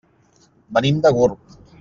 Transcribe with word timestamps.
Venim 0.77 1.03
de 1.07 1.13
Gurb. 1.19 1.57